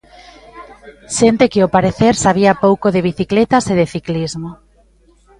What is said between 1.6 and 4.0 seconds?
ao parecer sabía pouco de bicicletas e de